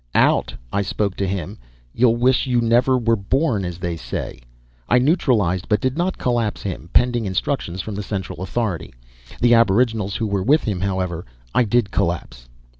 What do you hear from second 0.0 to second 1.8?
"Out!" I spoke to him,